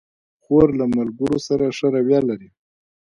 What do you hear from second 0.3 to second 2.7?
خور له ملګرو سره ښه رویه لري.